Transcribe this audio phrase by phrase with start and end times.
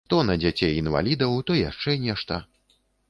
[0.11, 2.41] То на дзяцей інвалідаў, то яшчэ нешта.